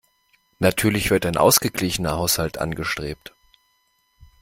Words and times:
Natürlich 0.57 1.11
wird 1.11 1.27
ein 1.27 1.37
ausgeglichener 1.37 2.13
Haushalt 2.17 2.57
angestrebt. 2.57 3.35